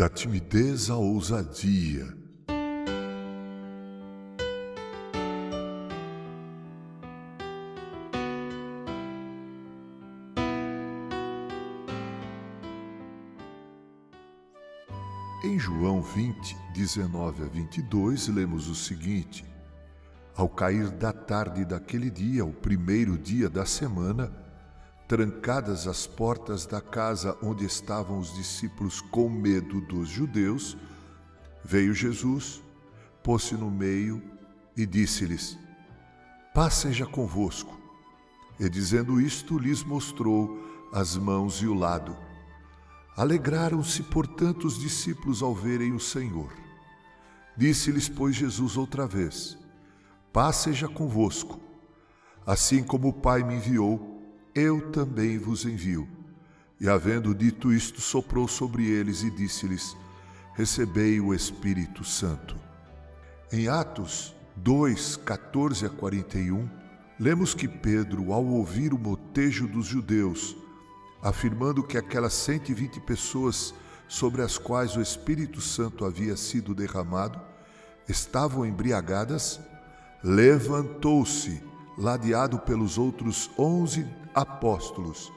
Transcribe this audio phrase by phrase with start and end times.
[0.00, 2.06] Da timidez à ousadia.
[15.44, 19.44] Em João 20, 19 a 22, lemos o seguinte:
[20.34, 24.32] Ao cair da tarde daquele dia, o primeiro dia da semana,
[25.10, 30.76] trancadas as portas da casa onde estavam os discípulos com medo dos judeus,
[31.64, 32.62] veio Jesus,
[33.20, 34.22] pôs-se no meio
[34.76, 35.58] e disse-lhes:
[36.54, 37.76] Paz seja convosco.
[38.60, 42.16] E dizendo isto, lhes mostrou as mãos e o lado.
[43.16, 46.52] Alegraram-se, portanto, os discípulos ao verem o Senhor.
[47.56, 49.58] Disse-lhes, pois, Jesus outra vez:
[50.32, 51.58] Paz seja convosco.
[52.46, 54.09] Assim como o Pai me enviou,
[54.54, 56.08] eu também vos envio.
[56.80, 59.96] E havendo dito isto, soprou sobre eles e disse-lhes:
[60.54, 62.56] Recebei o Espírito Santo.
[63.52, 66.68] Em Atos 2, 14 a 41,
[67.18, 70.56] lemos que Pedro, ao ouvir o motejo dos judeus,
[71.22, 73.74] afirmando que aquelas 120 pessoas
[74.08, 77.40] sobre as quais o Espírito Santo havia sido derramado
[78.08, 79.60] estavam embriagadas,
[80.24, 81.62] levantou-se,
[81.96, 84.06] ladeado pelos outros onze
[84.40, 85.32] apóstolos,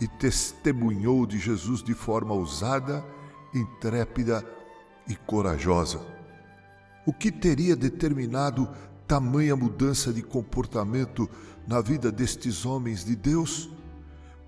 [0.00, 3.04] e testemunhou de Jesus de forma ousada,
[3.54, 4.44] intrépida
[5.08, 6.00] e corajosa.
[7.06, 8.68] O que teria determinado
[9.06, 11.28] tamanha mudança de comportamento
[11.66, 13.70] na vida destes homens de Deus?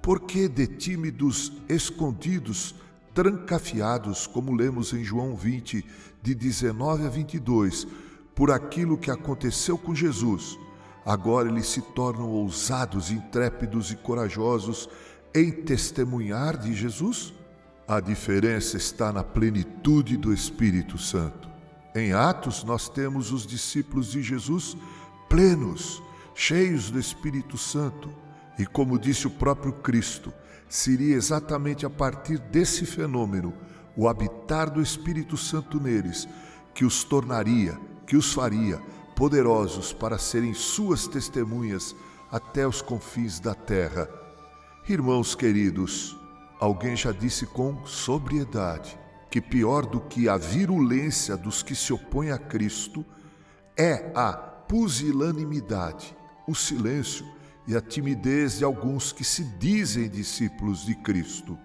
[0.02, 2.74] Por que de tímidos, escondidos,
[3.14, 5.84] trancafiados, como lemos em João 20,
[6.22, 7.86] de 19 a 22,
[8.34, 10.58] por aquilo que aconteceu com Jesus,
[11.08, 14.90] agora eles se tornam ousados, intrépidos e corajosos
[15.34, 17.32] em testemunhar de Jesus?
[17.88, 21.48] A diferença está na plenitude do Espírito Santo.
[21.94, 24.76] Em Atos, nós temos os discípulos de Jesus
[25.30, 26.02] plenos,
[26.34, 28.10] cheios do Espírito Santo
[28.58, 30.30] e como disse o próprio Cristo,
[30.68, 33.54] seria exatamente a partir desse fenômeno,
[33.96, 36.28] o habitar do Espírito Santo neles,
[36.74, 38.78] que os tornaria, que os faria
[39.18, 41.96] poderosos para serem suas testemunhas
[42.30, 44.08] até os confins da terra.
[44.88, 46.16] Irmãos queridos,
[46.60, 48.96] alguém já disse com sobriedade
[49.28, 53.04] que pior do que a virulência dos que se opõem a Cristo
[53.76, 57.26] é a pusilanimidade, o silêncio
[57.66, 61.58] e a timidez de alguns que se dizem discípulos de Cristo.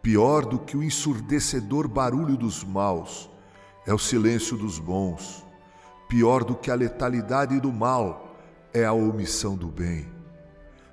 [0.00, 3.28] Pior do que o ensurdecedor barulho dos maus
[3.84, 5.44] é o silêncio dos bons.
[6.08, 8.36] Pior do que a letalidade do mal
[8.72, 10.06] é a omissão do bem.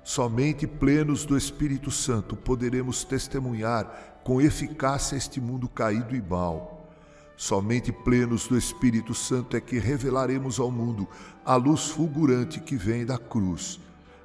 [0.02, 6.90] Somente plenos do Espírito Santo poderemos testemunhar com eficácia este mundo caído e mau.
[7.36, 11.08] Somente plenos do Espírito Santo é que revelaremos ao mundo
[11.44, 13.80] a luz fulgurante que vem da cruz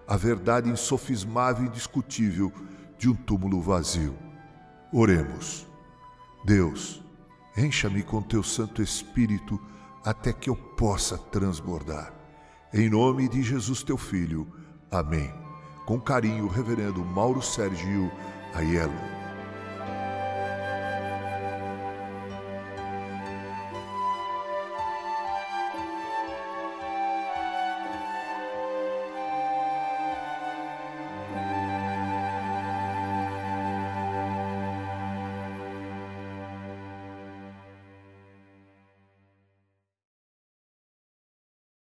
[0.10, 2.52] a verdade insofismável e indiscutível
[2.98, 4.18] de um túmulo vazio.
[4.92, 5.68] Oremos.
[6.44, 7.00] Deus,
[7.56, 9.62] encha-me com teu Santo Espírito
[10.04, 12.14] até que eu possa transbordar.
[12.74, 14.48] Em nome de Jesus, teu Filho.
[14.92, 15.34] Amém.
[15.86, 18.12] Com carinho, Reverendo Mauro Sérgio
[18.54, 19.19] Aiello.